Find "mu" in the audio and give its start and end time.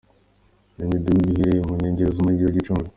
1.67-1.73